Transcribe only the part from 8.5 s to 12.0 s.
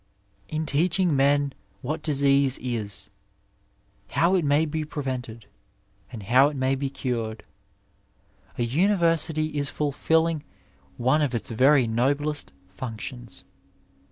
a University is fulfilling one of its very